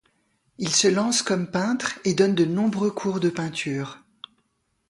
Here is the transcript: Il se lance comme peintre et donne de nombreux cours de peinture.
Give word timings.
Il 0.57 0.69
se 0.73 0.87
lance 0.87 1.21
comme 1.21 1.51
peintre 1.51 1.99
et 2.05 2.15
donne 2.15 2.33
de 2.33 2.43
nombreux 2.43 2.89
cours 2.89 3.19
de 3.19 3.29
peinture. 3.29 3.99